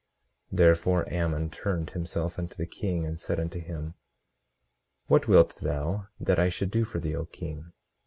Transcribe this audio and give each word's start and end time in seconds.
18:14 0.49 0.57
Therefore 0.57 1.13
Ammon 1.13 1.49
turned 1.51 1.91
himself 1.91 2.39
unto 2.39 2.55
the 2.55 2.65
king, 2.65 3.05
and 3.05 3.19
said 3.19 3.39
unto 3.39 3.59
him: 3.59 3.93
What 5.05 5.27
wilt 5.27 5.57
thou 5.57 6.07
that 6.19 6.39
I 6.39 6.49
should 6.49 6.71
do 6.71 6.85
for 6.85 6.99
thee, 6.99 7.15
O 7.15 7.25
king? 7.25 7.71